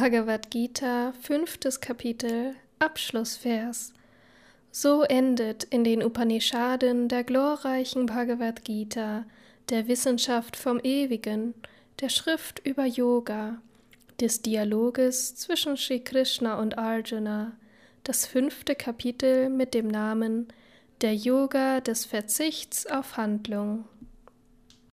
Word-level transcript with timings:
Bhagavad 0.00 0.50
Gita, 0.50 1.12
fünftes 1.22 1.80
Kapitel, 1.80 2.56
Abschlussvers. 2.80 3.92
So 4.72 5.04
endet 5.04 5.62
in 5.62 5.84
den 5.84 6.02
Upanishaden 6.02 7.06
der 7.06 7.22
glorreichen 7.22 8.06
Bhagavad 8.06 8.64
Gita, 8.64 9.24
der 9.70 9.86
Wissenschaft 9.86 10.56
vom 10.56 10.80
Ewigen, 10.82 11.54
der 12.00 12.08
Schrift 12.08 12.58
über 12.66 12.84
Yoga, 12.84 13.62
des 14.20 14.42
Dialoges 14.42 15.36
zwischen 15.36 15.76
Sri 15.76 16.00
Krishna 16.00 16.58
und 16.58 16.76
Arjuna, 16.76 17.52
das 18.02 18.26
fünfte 18.26 18.74
Kapitel 18.74 19.48
mit 19.48 19.74
dem 19.74 19.86
Namen 19.86 20.48
Der 21.02 21.14
Yoga 21.14 21.80
des 21.80 22.04
Verzichts 22.04 22.88
auf 22.88 23.16
Handlung. 23.16 23.84